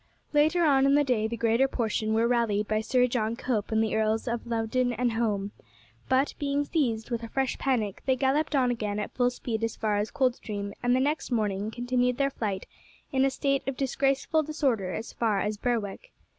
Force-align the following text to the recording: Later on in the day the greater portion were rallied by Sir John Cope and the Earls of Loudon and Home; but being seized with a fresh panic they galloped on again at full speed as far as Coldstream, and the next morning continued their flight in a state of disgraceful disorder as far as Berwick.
Later 0.33 0.65
on 0.65 0.87
in 0.87 0.95
the 0.95 1.03
day 1.03 1.27
the 1.27 1.37
greater 1.37 1.67
portion 1.67 2.15
were 2.15 2.27
rallied 2.27 2.67
by 2.67 2.81
Sir 2.81 3.05
John 3.05 3.35
Cope 3.35 3.71
and 3.71 3.83
the 3.83 3.95
Earls 3.95 4.27
of 4.27 4.47
Loudon 4.47 4.93
and 4.93 5.11
Home; 5.11 5.51
but 6.09 6.33
being 6.39 6.65
seized 6.65 7.11
with 7.11 7.21
a 7.21 7.29
fresh 7.29 7.55
panic 7.59 8.01
they 8.07 8.15
galloped 8.15 8.55
on 8.55 8.71
again 8.71 8.97
at 8.97 9.13
full 9.13 9.29
speed 9.29 9.63
as 9.63 9.75
far 9.75 9.97
as 9.97 10.09
Coldstream, 10.09 10.73
and 10.81 10.95
the 10.95 10.99
next 10.99 11.29
morning 11.29 11.69
continued 11.69 12.17
their 12.17 12.31
flight 12.31 12.65
in 13.11 13.23
a 13.25 13.29
state 13.29 13.61
of 13.67 13.77
disgraceful 13.77 14.41
disorder 14.41 14.91
as 14.91 15.13
far 15.13 15.39
as 15.39 15.57
Berwick. 15.57 16.11